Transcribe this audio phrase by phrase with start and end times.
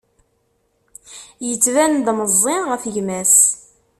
[1.47, 3.37] Yettban-d meẓẓi ɣef gma-s.